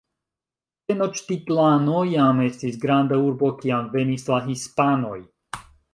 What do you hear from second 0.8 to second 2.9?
Tenoĉtitlano jam estis